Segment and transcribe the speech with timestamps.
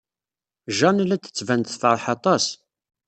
[0.77, 2.45] Jane la d-tettban tefṛeḥ aṭas.